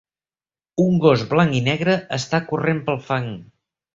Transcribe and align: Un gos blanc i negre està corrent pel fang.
Un 0.85 0.95
gos 1.03 1.25
blanc 1.33 1.59
i 1.59 1.61
negre 1.67 1.95
està 2.19 2.41
corrent 2.49 2.83
pel 2.89 3.01
fang. 3.11 3.31